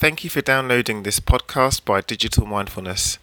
[0.00, 3.18] Thank you for downloading this podcast by Digital Mindfulness.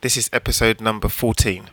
[0.00, 1.68] This is episode number 14.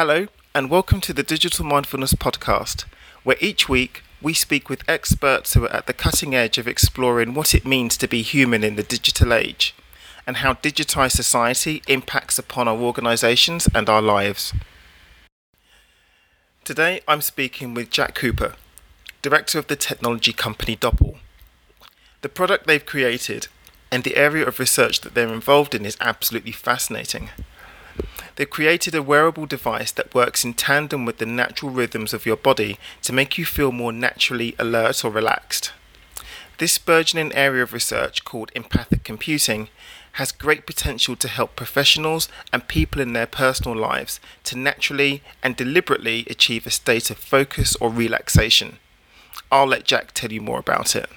[0.00, 2.86] Hello, and welcome to the Digital Mindfulness Podcast,
[3.22, 7.34] where each week we speak with experts who are at the cutting edge of exploring
[7.34, 9.74] what it means to be human in the digital age
[10.26, 14.54] and how digitized society impacts upon our organizations and our lives.
[16.64, 18.54] Today I'm speaking with Jack Cooper,
[19.20, 21.18] director of the technology company Doppel.
[22.22, 23.48] The product they've created
[23.92, 27.28] and the area of research that they're involved in is absolutely fascinating.
[28.36, 32.36] They've created a wearable device that works in tandem with the natural rhythms of your
[32.36, 35.72] body to make you feel more naturally alert or relaxed.
[36.58, 39.68] This burgeoning area of research, called empathic computing,
[40.12, 45.56] has great potential to help professionals and people in their personal lives to naturally and
[45.56, 48.78] deliberately achieve a state of focus or relaxation.
[49.50, 51.08] I'll let Jack tell you more about it.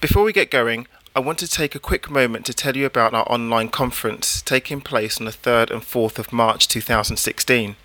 [0.00, 3.14] Before we get going, I want to take a quick moment to tell you about
[3.14, 7.76] our online conference taking place on the 3rd and 4th of March 2016.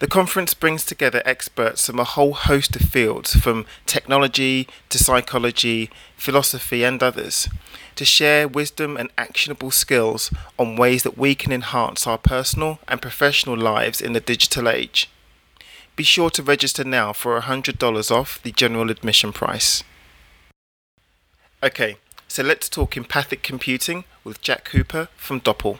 [0.00, 5.90] The conference brings together experts from a whole host of fields, from technology to psychology,
[6.16, 7.48] philosophy, and others,
[7.94, 13.00] to share wisdom and actionable skills on ways that we can enhance our personal and
[13.00, 15.08] professional lives in the digital age.
[15.94, 19.84] Be sure to register now for $100 off the general admission price.
[21.62, 21.96] Okay,
[22.34, 25.78] so let's talk empathic computing with Jack Cooper from Doppel.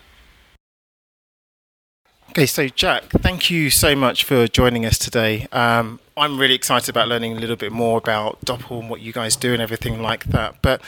[2.31, 5.49] Okay, so Jack, thank you so much for joining us today.
[5.51, 9.13] Um, I'm really excited about learning a little bit more about Doppel and what you
[9.13, 10.63] guys do and everything like that.
[10.63, 10.81] But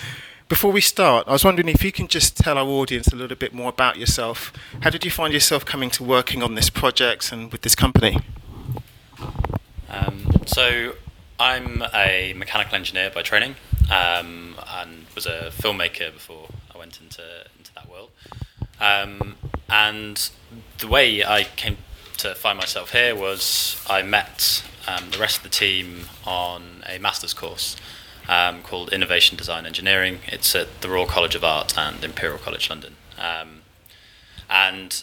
[0.48, 3.36] before we start, I was wondering if you can just tell our audience a little
[3.36, 4.52] bit more about yourself.
[4.82, 8.20] How did you find yourself coming to working on this project and with this company?
[9.88, 10.94] Um, so,
[11.40, 13.56] I'm a mechanical engineer by training
[13.90, 17.22] um, and was a filmmaker before I went into
[17.58, 18.10] into that world.
[18.80, 19.36] Um,
[19.68, 20.30] and
[20.78, 21.78] the way I came
[22.18, 26.98] to find myself here was I met um, the rest of the team on a
[26.98, 27.76] master's course
[28.28, 30.20] um, called Innovation Design Engineering.
[30.26, 32.96] It's at the Royal College of Art and Imperial College London.
[33.18, 33.62] Um,
[34.48, 35.02] and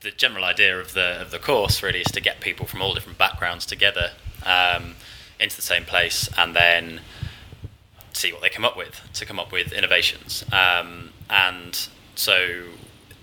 [0.00, 2.94] the general idea of the of the course really is to get people from all
[2.94, 4.12] different backgrounds together
[4.44, 4.94] um,
[5.40, 7.00] into the same place, and then
[8.16, 10.44] see what they come up with to come up with innovations.
[10.52, 12.64] Um, and so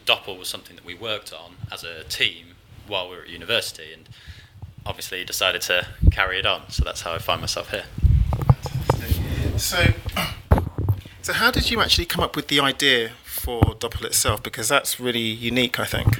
[0.05, 2.55] Doppel was something that we worked on as a team
[2.87, 4.07] while we were at university, and
[4.85, 6.69] obviously decided to carry it on.
[6.69, 7.85] So that's how I find myself here.
[9.57, 9.93] So,
[11.21, 14.43] so how did you actually come up with the idea for Doppel itself?
[14.43, 16.19] Because that's really unique, I think.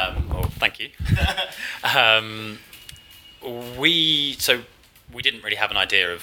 [0.00, 0.90] Um, well, thank you.
[1.96, 2.58] um,
[3.78, 4.62] we so
[5.12, 6.22] we didn't really have an idea of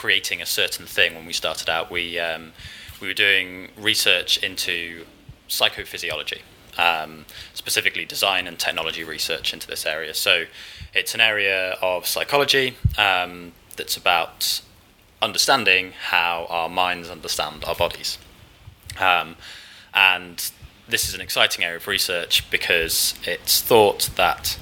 [0.00, 1.90] creating a certain thing when we started out.
[1.90, 2.52] We um,
[3.02, 5.04] we were doing research into
[5.46, 6.40] psychophysiology,
[6.78, 10.14] um, specifically design and technology research into this area.
[10.14, 10.44] So
[10.94, 14.62] it's an area of psychology um, that's about
[15.20, 18.16] understanding how our minds understand our bodies.
[18.98, 19.36] Um,
[19.92, 20.50] and
[20.88, 24.58] this is an exciting area of research because it's thought that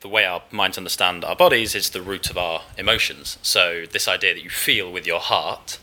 [0.00, 3.38] the way our minds understand our bodies is the root of our emotions.
[3.42, 5.78] So this idea that you feel with your heart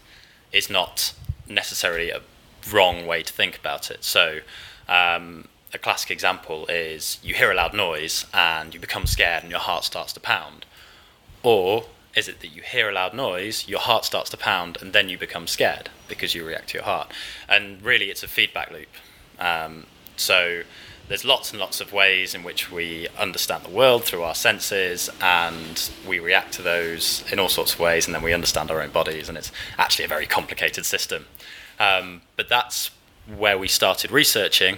[0.51, 1.13] is not
[1.47, 2.21] necessarily a
[2.71, 4.03] wrong way to think about it.
[4.03, 4.39] So
[4.87, 9.51] um, a classic example is you hear a loud noise and you become scared and
[9.51, 10.65] your heart starts to pound.
[11.43, 11.85] Or
[12.15, 15.09] is it that you hear a loud noise, your heart starts to pound, and then
[15.09, 17.11] you become scared because you react to your heart?
[17.49, 18.87] And really, it's a feedback loop.
[19.37, 19.85] Um,
[20.15, 20.63] so
[21.07, 25.09] there's lots and lots of ways in which we understand the world through our senses
[25.21, 28.81] and we react to those in all sorts of ways and then we understand our
[28.81, 31.25] own bodies and it's actually a very complicated system
[31.79, 32.89] um, but that's
[33.37, 34.77] where we started researching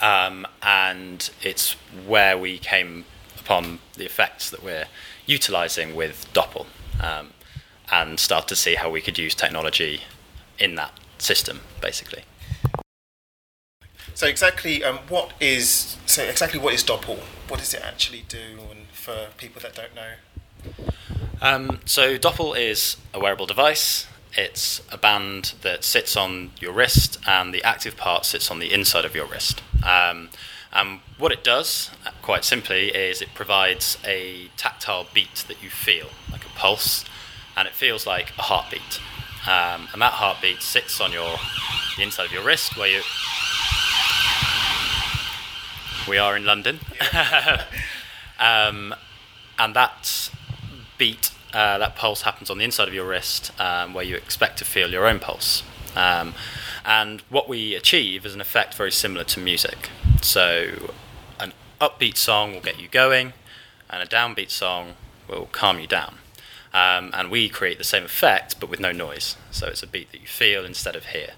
[0.00, 1.72] Um, and it's
[2.06, 3.04] where we came
[3.38, 4.86] upon the effects that we're
[5.26, 6.66] utilizing with Doppel
[7.02, 7.32] um,
[7.90, 10.02] and start to see how we could use technology
[10.58, 12.22] in that system, basically.
[14.14, 17.18] So exactly um, what is so exactly what is Doppel?
[17.48, 18.58] What does it actually do?
[18.70, 20.90] And for people that don't know.
[21.40, 24.06] Um, so Doppel is a wearable device.
[24.36, 28.72] It's a band that sits on your wrist, and the active part sits on the
[28.72, 29.62] inside of your wrist.
[29.84, 30.28] Um,
[30.72, 31.90] and what it does,
[32.22, 37.04] quite simply, is it provides a tactile beat that you feel, like a pulse,
[37.56, 39.00] and it feels like a heartbeat.
[39.48, 41.38] Um, and that heartbeat sits on your
[41.96, 43.02] the inside of your wrist, where you.
[46.08, 46.80] We are in London,
[48.40, 48.94] um,
[49.58, 50.30] and that
[50.98, 54.58] beat, uh, that pulse happens on the inside of your wrist, um, where you expect
[54.58, 55.62] to feel your own pulse.
[55.94, 56.34] Um,
[56.84, 59.90] and what we achieve is an effect very similar to music.
[60.22, 60.90] So,
[61.38, 63.32] an upbeat song will get you going,
[63.88, 64.94] and a downbeat song
[65.28, 66.16] will calm you down.
[66.72, 69.36] Um, and we create the same effect but with no noise.
[69.50, 71.32] So, it's a beat that you feel instead of hear.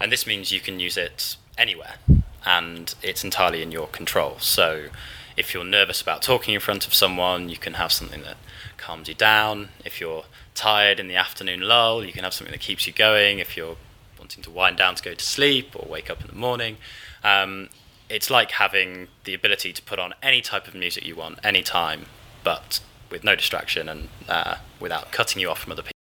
[0.00, 1.96] And this means you can use it anywhere,
[2.44, 4.36] and it's entirely in your control.
[4.38, 4.88] So,
[5.36, 8.36] if you're nervous about talking in front of someone, you can have something that
[8.76, 9.70] calms you down.
[9.84, 13.38] If you're tired in the afternoon lull, you can have something that keeps you going.
[13.38, 13.76] If you're
[14.18, 16.76] wanting to wind down to go to sleep or wake up in the morning,
[17.24, 17.68] um,
[18.08, 22.06] it's like having the ability to put on any type of music you want, anytime,
[22.42, 25.92] but with no distraction and uh, without cutting you off from other people.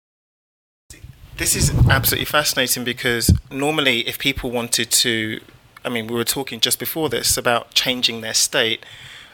[1.38, 5.40] This is absolutely fascinating because normally, if people wanted to,
[5.84, 8.86] I mean, we were talking just before this about changing their state.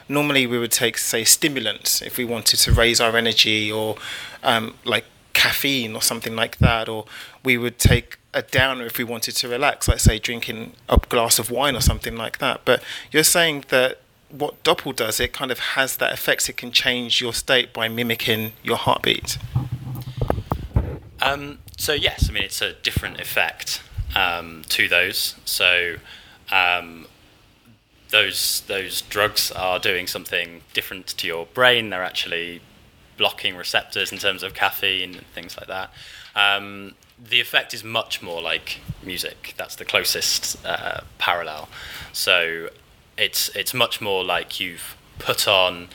[0.08, 3.96] Normally, we would take, say, stimulants if we wanted to raise our energy, or
[4.42, 7.04] um, like caffeine or something like that, or
[7.44, 11.38] we would take a downer if we wanted to relax, like say drinking a glass
[11.38, 12.60] of wine or something like that.
[12.64, 16.48] But you're saying that what Doppel does, it kind of has that effect.
[16.48, 19.38] It can change your state by mimicking your heartbeat.
[21.22, 23.82] Um, so yes, I mean it's a different effect
[24.14, 25.36] um, to those.
[25.44, 25.96] So
[26.50, 27.06] um,
[28.10, 31.90] those those drugs are doing something different to your brain.
[31.90, 32.60] They're actually
[33.16, 35.90] blocking receptors in terms of caffeine and things like that.
[36.34, 39.54] Um, the effect is much more like music.
[39.56, 41.68] That's the closest uh, parallel.
[42.12, 42.68] So
[43.16, 45.88] it's it's much more like you've put on,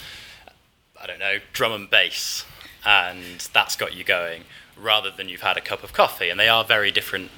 [1.01, 2.45] I don't know, drum and bass,
[2.85, 4.43] and that's got you going,
[4.75, 6.29] rather than you've had a cup of coffee.
[6.29, 7.29] And they are very different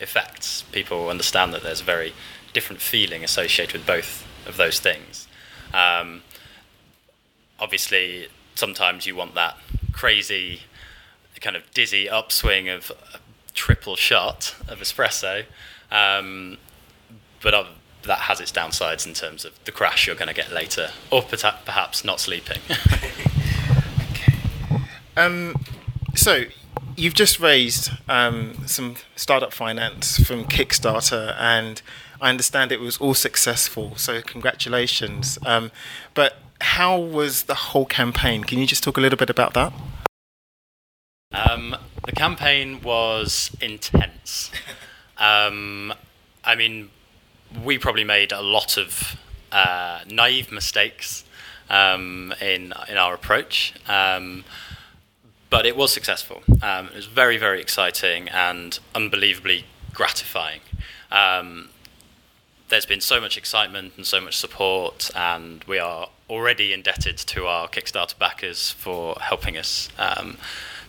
[0.00, 0.62] effects.
[0.70, 2.12] People understand that there's a very
[2.52, 5.28] different feeling associated with both of those things.
[5.72, 6.22] Um,
[7.58, 9.56] obviously, sometimes you want that
[9.92, 10.62] crazy
[11.40, 13.18] kind of dizzy upswing of a
[13.54, 15.44] triple shot of espresso.
[15.90, 16.58] Um,
[17.42, 17.64] but uh,
[18.02, 21.22] that has its downsides in terms of the crash you're going to get later, or
[21.22, 22.58] perhaps not sleeping.
[24.10, 24.32] okay.
[25.16, 25.54] Um,
[26.14, 26.44] so
[26.96, 31.82] you've just raised um, some startup finance from Kickstarter, and
[32.20, 33.96] I understand it was all successful.
[33.96, 35.38] So congratulations.
[35.44, 35.70] Um,
[36.14, 38.44] but how was the whole campaign?
[38.44, 39.72] Can you just talk a little bit about that?
[41.32, 44.50] Um, the campaign was intense.
[45.20, 45.92] Um,
[46.44, 46.88] I mean,
[47.62, 49.16] we probably made a lot of
[49.52, 51.24] uh, naive mistakes
[51.68, 54.44] um, in in our approach, um,
[55.50, 56.42] but it was successful.
[56.62, 60.60] Um, it was very very exciting and unbelievably gratifying.
[62.70, 67.46] There's been so much excitement and so much support, and we are already indebted to
[67.46, 70.38] our Kickstarter backers for helping us um,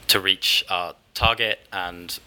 [0.07, 1.57] to reach our target.
[1.73, 2.19] And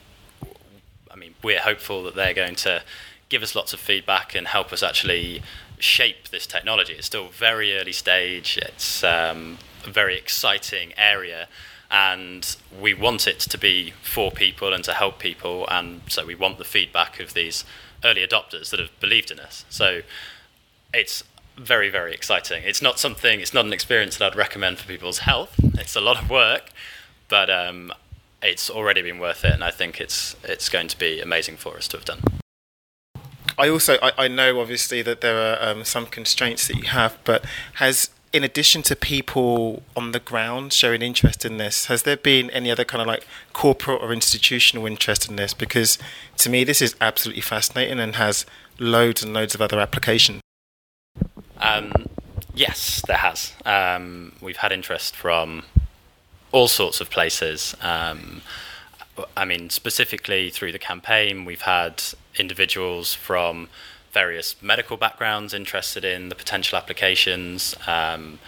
[1.09, 2.83] I mean, we're hopeful that they're going to
[3.29, 5.41] give us lots of feedback and help us actually
[5.79, 6.95] shape this technology.
[6.95, 8.59] It's still very early stage.
[8.59, 11.47] It's um, a very exciting area,
[11.93, 15.69] and we want it to be for people and to help people.
[15.71, 17.65] And so we want the feedback of these
[18.05, 19.65] early adopters that have believed in us.
[19.69, 20.03] So
[20.93, 21.25] it's
[21.57, 22.63] very, very exciting.
[22.65, 25.55] It's not something, it's not an experience that I'd recommend for people's health.
[25.75, 26.71] It's a lot of work,
[27.29, 27.93] but um,
[28.43, 31.77] it's already been worth it, and I think it's it's going to be amazing for
[31.77, 32.21] us to have done.
[33.57, 37.19] I also I, I know obviously that there are um, some constraints that you have,
[37.25, 37.45] but
[37.75, 42.51] has in addition to people on the ground showing interest in this, has there been
[42.51, 45.55] any other kind of like corporate or institutional interest in this?
[45.55, 45.99] Because
[46.39, 48.45] to me, this is absolutely fascinating and has
[48.81, 50.41] loads and loads of other applications.
[51.59, 51.93] Um,
[52.57, 53.53] yes, there has.
[53.65, 55.63] Um, we've had interest from
[56.51, 57.77] all sorts of places.
[57.83, 58.43] Um,
[59.37, 62.03] I mean, specifically through the campaign, we've had
[62.37, 63.69] individuals from
[64.15, 67.75] various medical backgrounds interested in the potential applications.
[67.87, 68.39] Um,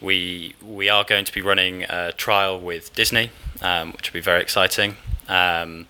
[0.00, 3.30] we we are going to be running a trial with Disney,
[3.62, 4.96] um, which will be very exciting.
[5.28, 5.86] Um,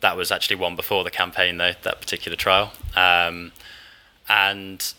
[0.00, 2.72] that was actually one before the campaign, though that particular trial.
[2.94, 3.50] Um,
[4.28, 4.92] and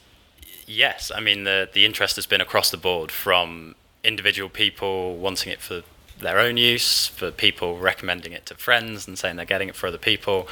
[0.65, 5.53] yes, I mean the the interest has been across the board from individual people wanting
[5.53, 5.83] it for
[6.19, 9.87] their own use, for people recommending it to friends and saying they're getting it for
[9.87, 10.47] other people,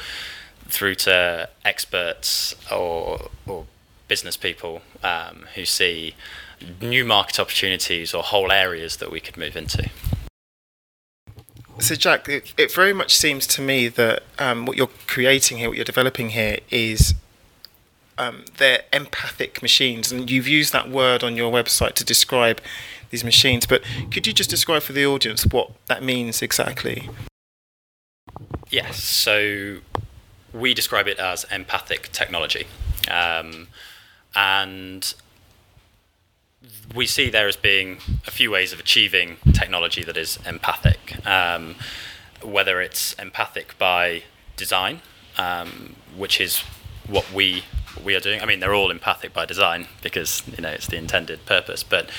[0.68, 3.66] through to experts or or
[4.08, 6.14] business people um, who see
[6.80, 9.90] new market opportunities or whole areas that we could move into.
[11.78, 15.68] So, Jack, it, it very much seems to me that um, what you're creating here,
[15.68, 17.14] what you're developing here, is
[18.16, 22.62] um, they're empathic machines, and you've used that word on your website to describe
[23.10, 23.66] these machines.
[23.66, 27.10] But could you just describe for the audience what that means exactly?
[28.70, 29.02] Yes.
[29.02, 29.78] So
[30.58, 32.66] we describe it as empathic technology,
[33.10, 33.68] um,
[34.34, 35.14] and
[36.94, 41.26] we see there as being a few ways of achieving technology that is empathic.
[41.26, 41.76] Um,
[42.42, 44.22] whether it's empathic by
[44.56, 45.00] design,
[45.38, 46.60] um, which is
[47.06, 47.64] what we
[48.04, 48.40] we are doing.
[48.42, 51.82] I mean, they're all empathic by design because you know it's the intended purpose.
[51.82, 52.10] But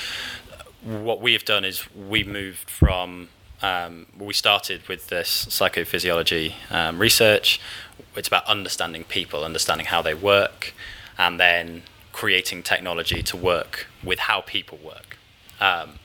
[0.82, 3.28] what we have done is we moved from
[3.62, 7.60] um, we started with this psychophysiology um, research.
[8.18, 10.74] It's about understanding people, understanding how they work,
[11.16, 11.82] and then
[12.12, 15.16] creating technology to work with how people work.
[15.60, 15.98] Um,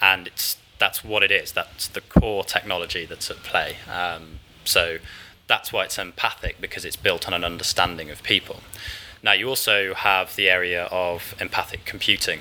[0.00, 1.52] and it's that's what it is.
[1.52, 3.76] That's the core technology that's at play.
[3.90, 4.98] Um, so
[5.46, 8.60] that's why it's empathic because it's built on an understanding of people.
[9.22, 12.40] Now, you also have the area of empathic computing,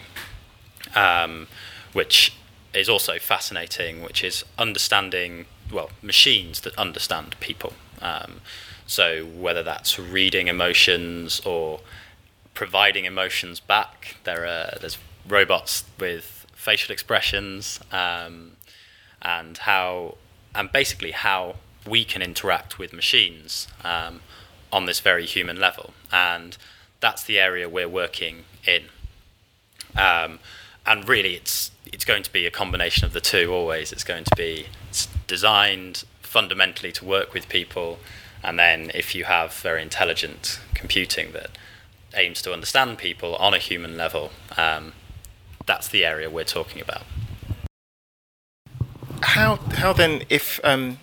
[0.96, 1.48] um,
[1.94, 2.36] which
[2.74, 7.74] is also fascinating, which is understanding, well, machines that understand people.
[8.02, 8.42] Um,
[8.88, 11.80] so, whether that's reading emotions or
[12.54, 18.54] providing emotions back, there are there's robots with facial expressions um,
[19.22, 20.16] and how
[20.54, 21.56] and basically how
[21.88, 24.22] we can interact with machines um,
[24.72, 25.94] on this very human level.
[26.12, 26.58] And
[27.00, 28.86] that's the area we're working in.
[29.96, 30.40] Um,
[30.86, 33.52] and really, it's it's going to be a combination of the two.
[33.52, 34.68] Always, it's going to be
[35.28, 38.00] designed fundamentally to work with people,
[38.46, 41.50] and then if you have very intelligent computing that
[42.16, 44.94] aims to understand people on a human level, um,
[45.66, 47.04] that's the area we're talking about.
[49.22, 51.00] How how then if um,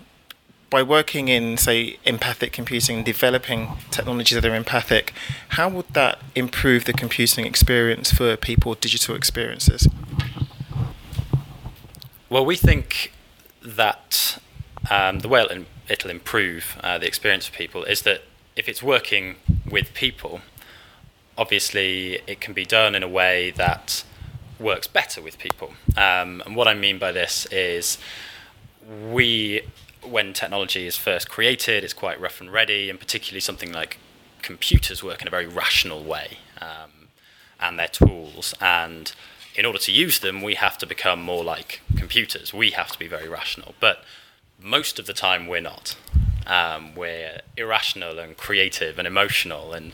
[0.73, 5.13] by working in, say, empathic computing, developing technologies that are empathic,
[5.51, 9.87] how would that improve the computing experience for people, digital experiences?
[12.31, 13.13] Well, we think
[13.63, 14.39] that
[14.91, 18.23] um, the way it'll, it'll improve uh, the experience for people is that
[18.57, 19.37] if it's working
[19.69, 20.41] with people,
[21.37, 24.05] obviously it can be done in a way that
[24.59, 25.73] works better with people.
[25.97, 27.99] Um, and what I mean by this is
[29.11, 29.63] we
[30.03, 33.99] when technology is first created, it's quite rough and ready, and particularly something like
[34.43, 37.09] computers work in a very rational way, um,
[37.61, 38.55] and their tools.
[38.61, 39.13] And
[39.55, 42.53] in order to use them, we have to become more like computers.
[42.53, 44.05] We have to be very rational, but
[44.63, 45.97] most of the time we're not.
[46.47, 49.93] Um, we're irrational and creative and emotional, and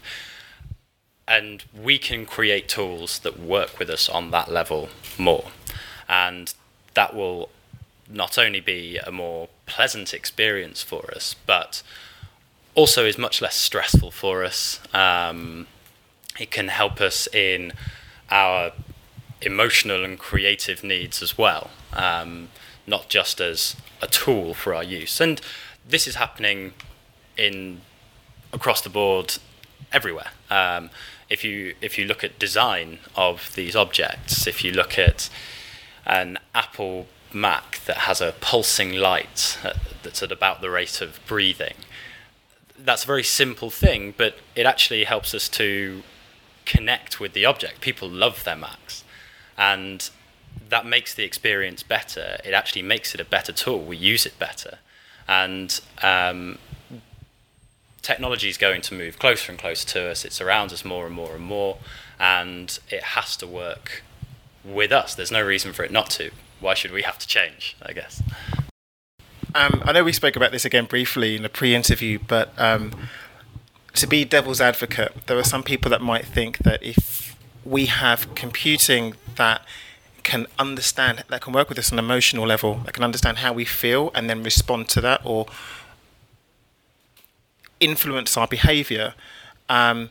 [1.26, 5.50] and we can create tools that work with us on that level more,
[6.08, 6.54] and
[6.94, 7.50] that will
[8.08, 11.82] not only be a more pleasant experience for us, but
[12.74, 14.80] also is much less stressful for us.
[14.94, 15.66] Um,
[16.38, 17.72] it can help us in
[18.30, 18.72] our
[19.42, 22.48] emotional and creative needs as well, um,
[22.88, 25.20] not just as a tool for our use.
[25.20, 25.40] And
[25.86, 26.72] this is happening
[27.36, 27.80] in
[28.52, 29.38] across the board
[29.92, 30.30] everywhere.
[30.50, 30.90] Um,
[31.28, 35.28] if you if you look at design of these objects, if you look at
[36.06, 39.58] an Apple Mac that has a pulsing light
[40.02, 41.74] that's at about the rate of breathing.
[42.78, 46.02] That's a very simple thing, but it actually helps us to
[46.64, 47.80] connect with the object.
[47.80, 49.04] People love their Macs,
[49.56, 50.08] and
[50.68, 52.38] that makes the experience better.
[52.44, 53.80] It actually makes it a better tool.
[53.80, 54.78] We use it better,
[55.26, 56.58] and um,
[58.02, 60.24] technology is going to move closer and closer to us.
[60.24, 61.78] It surrounds us more and more and more,
[62.18, 64.02] and it has to work
[64.64, 65.14] with us.
[65.14, 67.76] There's no reason for it not to why should we have to change?
[67.82, 68.22] I guess.
[69.54, 72.92] Um, I know we spoke about this again briefly in the pre-interview, but um,
[73.94, 78.34] to be devil's advocate, there are some people that might think that if we have
[78.34, 79.62] computing that
[80.28, 83.52] can understand, that can work with us on an emotional level, that can understand how
[83.52, 85.46] we feel and then respond to that or
[87.80, 89.14] influence our behaviour,
[89.70, 90.10] um,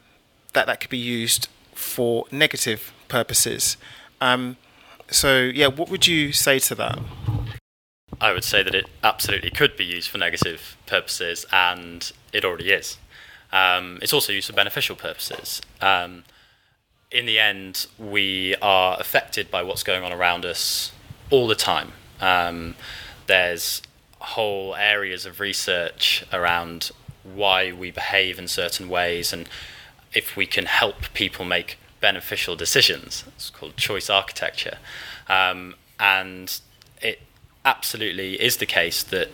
[0.54, 3.78] that that could be used for negative purposes.
[4.20, 4.58] Um,
[5.10, 7.00] so, yeah, what would you say to that?
[8.20, 12.72] I would say that it absolutely could be used for negative purposes, and it already
[12.72, 12.98] is.
[13.52, 15.62] Um, it's also used for beneficial purposes.
[15.80, 16.24] Um,
[17.12, 20.92] in the end, we are affected by what's going on around us
[21.30, 21.94] all the time.
[22.20, 22.76] Um,
[23.28, 23.82] there's
[24.20, 26.92] whole areas of research around
[27.24, 29.48] why we behave in certain ways and
[30.14, 33.24] if we can help people make beneficial decisions.
[33.36, 34.78] It's called choice architecture.
[35.30, 36.60] Um, and
[37.02, 37.22] it
[37.64, 39.30] absolutely is the case that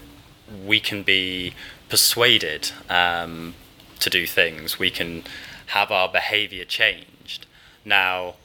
[0.66, 1.54] we can be
[1.90, 3.56] persuaded um,
[4.00, 5.24] to do things, we can
[5.68, 7.46] have our behavior changed.
[7.86, 8.36] Now,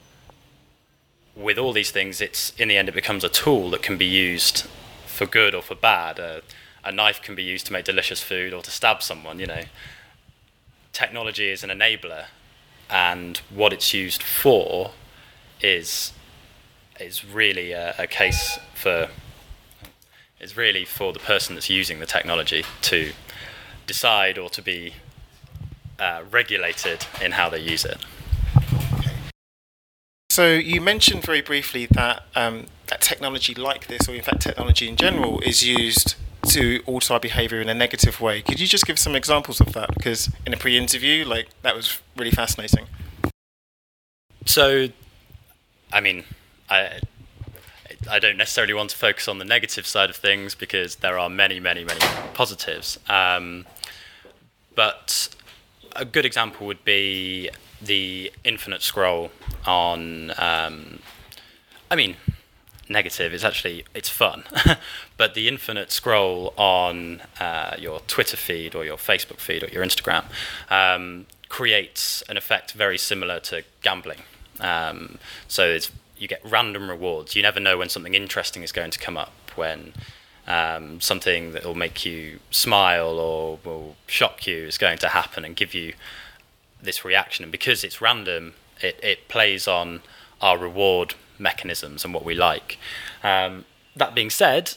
[1.35, 4.05] with all these things, it's in the end it becomes a tool that can be
[4.05, 4.65] used
[5.05, 6.19] for good or for bad.
[6.83, 9.39] A knife can be used to make delicious food or to stab someone.
[9.39, 9.63] You know,
[10.93, 12.25] technology is an enabler,
[12.89, 14.91] and what it's used for
[15.61, 16.13] is
[16.99, 19.09] is really a, a case for
[20.39, 23.11] is really for the person that's using the technology to
[23.87, 24.93] decide or to be
[25.99, 27.97] uh, regulated in how they use it.
[30.39, 34.87] So you mentioned very briefly that um, that technology like this, or in fact technology
[34.87, 36.15] in general, is used
[36.47, 38.41] to alter our behaviour in a negative way.
[38.41, 39.93] Could you just give some examples of that?
[39.93, 42.85] Because in a pre-interview, like that was really fascinating.
[44.45, 44.87] So,
[45.91, 46.23] I mean,
[46.69, 47.01] I
[48.09, 51.29] I don't necessarily want to focus on the negative side of things because there are
[51.29, 51.99] many, many, many
[52.33, 52.97] positives.
[53.09, 53.65] Um,
[54.73, 55.35] but
[55.97, 57.49] a good example would be
[57.81, 59.31] the infinite scroll
[59.65, 60.31] on.
[60.37, 60.99] Um,
[61.91, 62.17] I mean,
[62.89, 63.33] negative.
[63.33, 64.43] It's actually it's fun,
[65.17, 69.83] but the infinite scroll on uh, your Twitter feed or your Facebook feed or your
[69.83, 70.25] Instagram
[70.69, 74.19] um, creates an effect very similar to gambling.
[74.59, 75.77] Um, so
[76.17, 77.35] you get random rewards.
[77.35, 79.33] You never know when something interesting is going to come up.
[79.55, 79.93] When
[80.47, 85.45] um, something that will make you smile or will shock you is going to happen
[85.45, 85.93] and give you
[86.81, 87.43] this reaction.
[87.43, 90.01] And because it's random, it, it plays on
[90.41, 92.77] our reward mechanisms and what we like.
[93.23, 93.65] Um,
[93.95, 94.75] that being said,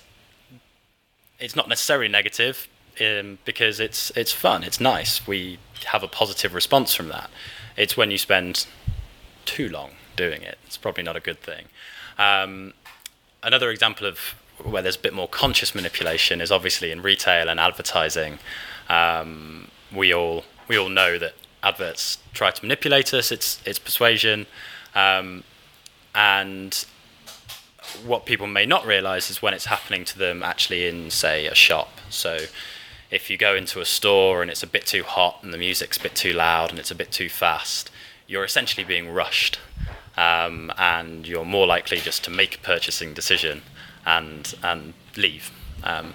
[1.39, 2.69] it's not necessarily negative
[3.01, 5.27] um, because it's it's fun, it's nice.
[5.27, 7.31] We have a positive response from that.
[7.77, 8.67] It's when you spend
[9.45, 10.59] too long doing it.
[10.67, 11.67] It's probably not a good thing.
[12.19, 12.75] Um,
[13.43, 14.19] another example of
[14.63, 18.39] where there's a bit more conscious manipulation is obviously in retail and advertising.
[18.89, 23.33] Um, we all we all know that adverts try to manipulate us.
[23.33, 24.47] It's it's persuasion,
[24.95, 25.45] um,
[26.15, 26.85] and
[28.05, 31.55] what people may not realise is when it's happening to them actually in say a
[31.55, 31.91] shop.
[32.11, 32.39] So
[33.11, 35.99] if you go into a store and it's a bit too hot and the music's
[35.99, 37.91] a bit too loud and it's a bit too fast,
[38.27, 39.59] you're essentially being rushed,
[40.17, 43.63] um, and you're more likely just to make a purchasing decision
[44.07, 45.51] and and leave,
[45.85, 46.15] um,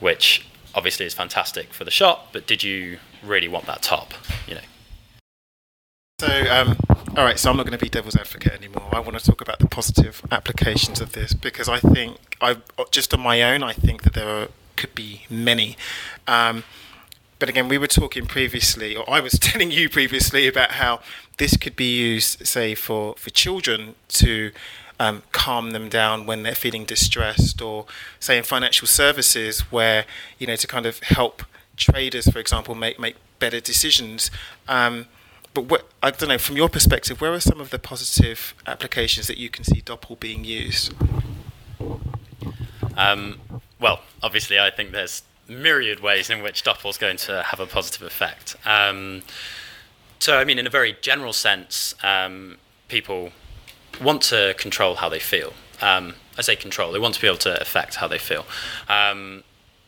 [0.00, 0.46] which
[0.78, 2.28] obviously is fantastic for the shop.
[2.32, 4.14] But did you really want that top?
[4.46, 4.60] You know.
[6.20, 6.76] So, um,
[7.16, 7.38] all right.
[7.38, 8.88] So I'm not going to be devil's advocate anymore.
[8.92, 12.56] I want to talk about the positive applications of this because I think I
[12.92, 15.76] just on my own, I think that there are, could be many.
[16.26, 16.62] Um,
[17.38, 21.00] but again, we were talking previously, or I was telling you previously about how
[21.38, 24.50] this could be used, say, for, for children to
[25.00, 27.86] um, calm them down when they're feeling distressed, or
[28.18, 30.04] say in financial services where
[30.38, 31.44] you know to kind of help
[31.76, 34.30] traders, for example, make make better decisions.
[34.66, 35.06] Um,
[35.54, 39.26] but what, I don't know, from your perspective, where are some of the positive applications
[39.28, 40.92] that you can see Doppel being used?
[42.96, 43.40] Um,
[43.80, 47.66] well, obviously, I think there's myriad ways in which Doppel is going to have a
[47.66, 48.56] positive effect.
[48.64, 49.22] Um,
[50.18, 52.58] so, I mean, in a very general sense, um,
[52.88, 53.30] people
[54.00, 55.52] want to control how they feel.
[55.80, 58.46] Um, I say control, they want to be able to affect how they feel.
[58.88, 59.44] Um,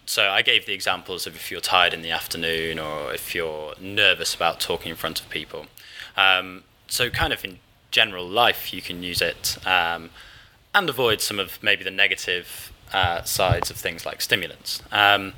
[0.07, 3.75] so I gave the examples of if you're tired in the afternoon or if you're
[3.81, 5.67] nervous about talking in front of people.
[6.17, 7.61] Um, so kind of in
[7.93, 10.11] general life, you can use it um,
[10.75, 14.83] and avoid some of maybe the negative uh, sides of things like stimulants.
[14.93, 15.35] Um,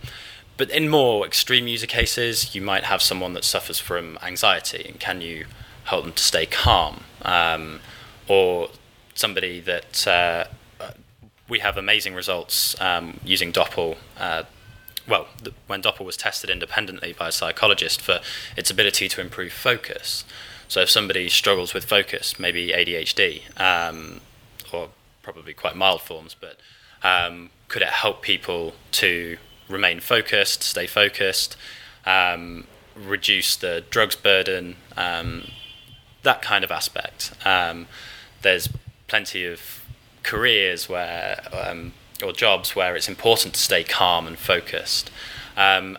[0.56, 5.00] but in more extreme user cases, you might have someone that suffers from anxiety, and
[5.00, 5.46] can you
[5.84, 7.04] help them to stay calm?
[7.22, 7.80] Um,
[8.28, 8.68] or
[9.14, 10.44] somebody that uh,
[11.48, 14.44] we have amazing results um, using Doppel uh,
[15.06, 18.20] well, the, when Doppel was tested independently by a psychologist for
[18.56, 20.24] its ability to improve focus.
[20.68, 24.20] So if somebody struggles with focus, maybe ADHD, um,
[24.72, 24.88] or
[25.22, 26.56] probably quite mild forms, but
[27.02, 29.38] um, could it help people to
[29.68, 31.56] remain focused, stay focused,
[32.04, 35.48] um, reduce the drugs burden, um,
[36.22, 37.32] that kind of aspect.
[37.44, 37.86] Um,
[38.42, 38.68] there's
[39.08, 39.84] plenty of
[40.22, 45.10] careers where um, or jobs where it's important to stay calm and focused.
[45.56, 45.98] Um,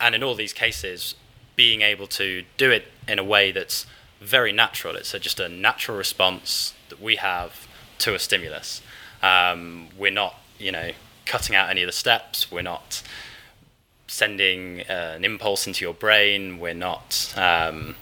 [0.00, 1.14] and in all these cases,
[1.56, 3.86] being able to do it in a way that's
[4.20, 4.96] very natural.
[4.96, 7.66] It's a, just a natural response that we have
[7.98, 8.80] to a stimulus.
[9.24, 10.90] Um, we're not, you know,
[11.24, 12.52] cutting out any of the steps.
[12.52, 13.02] We're not
[14.06, 16.58] sending uh, an impulse into your brain.
[16.58, 17.96] We're not, um,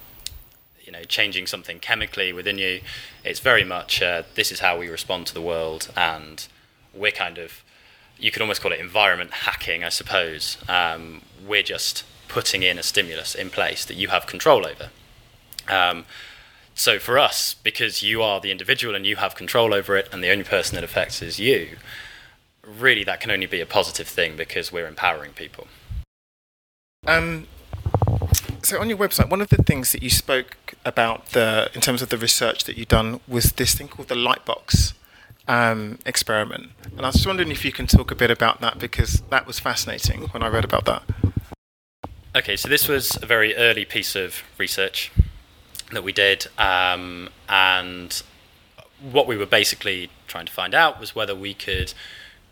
[0.84, 2.80] you know, changing something chemically within you.
[3.24, 6.46] It's very much uh, this is how we respond to the world, and
[6.92, 7.62] we're kind of,
[8.18, 10.58] you could almost call it environment hacking, I suppose.
[10.68, 14.90] Um, we're just putting in a stimulus in place that you have control over.
[15.68, 16.04] Um,
[16.74, 20.22] so for us, because you are the individual and you have control over it, and
[20.22, 21.76] the only person it affects is you,
[22.66, 25.66] really that can only be a positive thing because we're empowering people.
[27.06, 27.46] Um,
[28.62, 32.02] so on your website, one of the things that you spoke about the in terms
[32.02, 34.94] of the research that you've done was this thing called the Lightbox
[35.48, 38.78] um, experiment, and I was just wondering if you can talk a bit about that
[38.78, 41.02] because that was fascinating when I read about that.
[42.34, 45.10] Okay, so this was a very early piece of research
[45.94, 48.22] that we did, um, and
[49.00, 51.92] what we were basically trying to find out was whether we could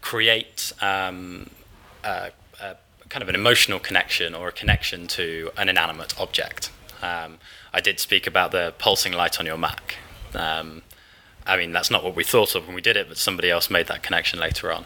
[0.01, 1.51] create um,
[2.05, 2.77] a, a,
[3.09, 6.71] kind of an emotional connection or a connection to an inanimate object.
[7.03, 7.39] Um,
[7.73, 9.97] I did speak about the pulsing light on your Mac.
[10.35, 10.83] Um,
[11.47, 13.71] I mean, that's not what we thought of when we did it, but somebody else
[13.71, 14.85] made that connection later on.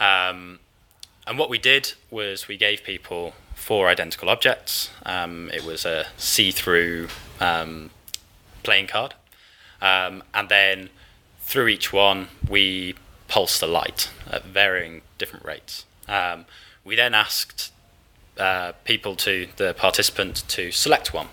[0.00, 0.58] Um,
[1.26, 4.90] and what we did was we gave people four identical objects.
[5.06, 7.08] Um, it was a see-through
[7.40, 7.90] um,
[8.62, 9.14] playing card,
[9.80, 10.90] um, and then
[11.40, 12.94] through each one we
[13.28, 15.84] pulsed the light at varying different rates.
[16.08, 16.46] Um,
[16.84, 17.72] we then asked
[18.38, 21.28] uh, people to the participant to select one.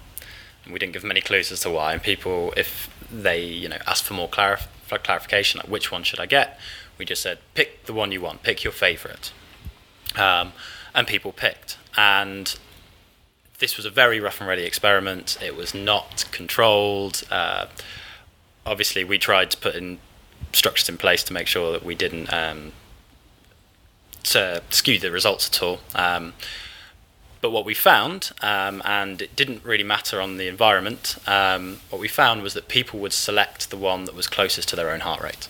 [0.63, 1.93] And we didn't give them any clues as to why.
[1.93, 4.67] And people, if they you know asked for more clarif-
[5.03, 6.59] clarification, like which one should I get,
[6.97, 9.31] we just said pick the one you want, pick your favourite.
[10.15, 10.53] Um,
[10.93, 11.77] and people picked.
[11.97, 12.55] And
[13.61, 15.37] this was a very rough and ready experiment.
[15.41, 17.23] It was not controlled.
[17.31, 17.67] Uh,
[18.65, 19.99] obviously, we tried to put in
[20.51, 22.73] structures in place to make sure that we didn't um,
[24.23, 25.79] to skew the results at all.
[25.95, 26.33] Um,
[27.39, 32.01] but what we found, um, and it didn't really matter on the environment, um, what
[32.01, 35.01] we found was that people would select the one that was closest to their own
[35.01, 35.47] heart rate.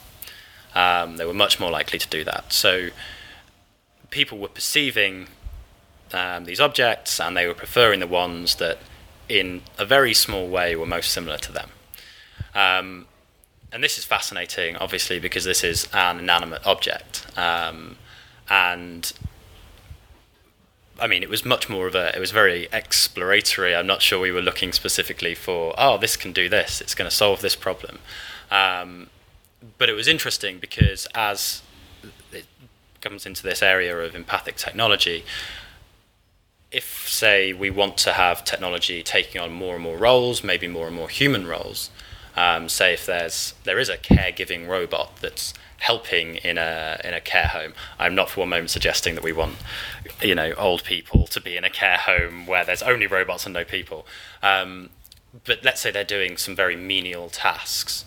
[0.75, 2.53] Um, they were much more likely to do that.
[2.53, 2.89] So
[4.09, 5.27] people were perceiving
[6.13, 8.77] um, these objects and they were preferring the ones that,
[9.29, 11.69] in a very small way, were most similar to them.
[12.53, 13.07] Um,
[13.71, 17.25] and this is fascinating, obviously, because this is an inanimate object.
[17.37, 17.97] Um,
[18.49, 19.11] and
[20.99, 23.75] I mean, it was much more of a, it was very exploratory.
[23.75, 27.09] I'm not sure we were looking specifically for, oh, this can do this, it's going
[27.09, 27.99] to solve this problem.
[28.51, 29.09] Um,
[29.77, 31.61] but it was interesting because as
[32.31, 32.45] it
[32.99, 35.23] comes into this area of empathic technology,
[36.71, 40.87] if, say, we want to have technology taking on more and more roles, maybe more
[40.87, 41.89] and more human roles,
[42.35, 47.19] um, say if there's there is a caregiving robot that's helping in a in a
[47.19, 47.73] care home.
[47.99, 49.55] I'm not for one moment suggesting that we want
[50.21, 53.53] you know old people to be in a care home where there's only robots and
[53.53, 54.05] no people.
[54.41, 54.91] Um,
[55.45, 58.05] but let's say they're doing some very menial tasks.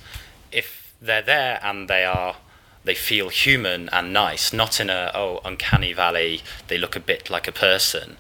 [0.53, 2.37] If they're there and they are
[2.85, 6.43] they feel human and nice, not in a oh uncanny valley.
[6.69, 8.17] They look a bit like a person,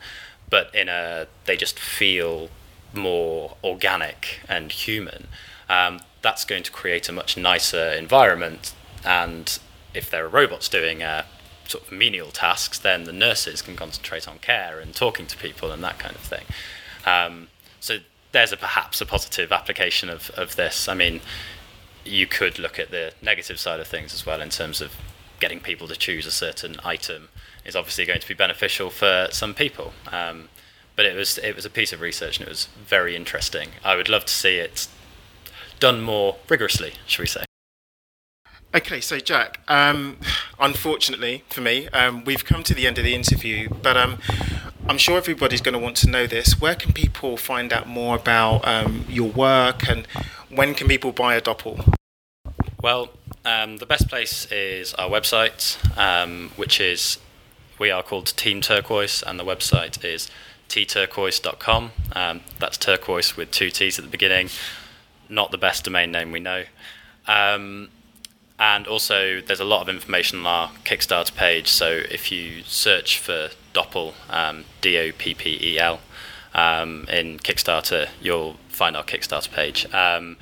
[0.55, 2.49] but in a they just feel
[2.93, 5.27] more organic and human
[5.69, 8.73] um, that's going to create a much nicer environment.
[9.05, 9.59] And
[9.95, 11.25] if there are robots doing uh,
[11.67, 15.73] sort of menial tasks, then the nurses can concentrate on care and talking to people
[15.73, 16.45] and that kind of thing.
[17.05, 17.49] Um,
[17.81, 17.99] so
[18.31, 20.89] there's a perhaps a positive application of, of this.
[20.89, 21.21] I mean,
[22.05, 24.95] you could look at the negative side of things as well in terms of
[25.41, 27.29] getting people to choose a certain item
[27.65, 29.93] is obviously going to be beneficial for some people.
[30.11, 30.49] Um,
[30.97, 33.71] but it was it was a piece of research and it was very interesting.
[33.85, 34.87] I would love to see it
[35.81, 37.45] done more rigorously, shall we say.
[38.75, 40.17] Okay, so Jack, um,
[40.59, 44.19] unfortunately for me, um, we've come to the end of the interview, but um,
[44.89, 46.61] I'm sure everybody's going to want to know this.
[46.61, 50.07] Where can people find out more about um, your work and
[50.51, 51.95] when can people buy a Doppel?
[52.83, 53.11] Well,
[53.45, 57.19] um, the best place is our website, um, which is,
[57.79, 60.31] we are called Team Turquoise, and the website is
[60.69, 61.91] tturquoise.com.
[62.59, 64.49] that's turquoise with two T's at the beginning
[65.29, 66.65] not the best domain name we know.
[67.27, 67.89] Um,
[68.59, 71.69] and also, there's a lot of information on our Kickstarter page.
[71.69, 76.01] So if you search for Doppel, um, D O P P E L,
[76.55, 79.93] um, in Kickstarter, you'll find our Kickstarter page.
[79.93, 80.37] Um,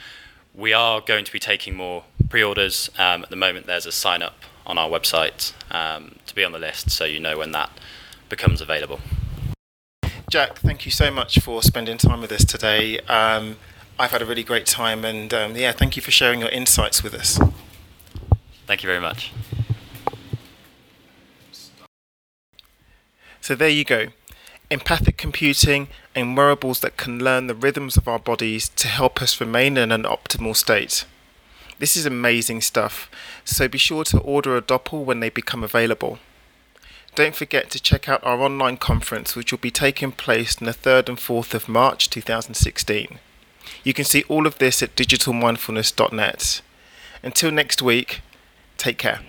[0.55, 2.91] we are going to be taking more pre-orders.
[2.99, 4.35] Um, at the moment, there's a sign up
[4.67, 7.71] on our website um, to be on the list, so you know when that
[8.29, 9.01] becomes available.
[10.31, 12.99] Jack, thank you so much for spending time with us today.
[13.01, 13.57] Um,
[13.99, 17.03] I've had a really great time, and um, yeah, thank you for sharing your insights
[17.03, 17.39] with us.
[18.67, 19.33] Thank you very much.
[23.43, 24.07] So there you go.
[24.71, 29.41] Empathic computing and wearables that can learn the rhythms of our bodies to help us
[29.41, 31.05] remain in an optimal state.
[31.79, 33.11] This is amazing stuff,
[33.45, 36.19] so be sure to order a Doppel when they become available.
[37.15, 40.73] Don't forget to check out our online conference, which will be taking place on the
[40.73, 43.19] 3rd and 4th of March 2016.
[43.85, 46.63] You can see all of this at digitalmindfulness.net.
[47.23, 48.21] Until next week,
[48.79, 49.21] take care.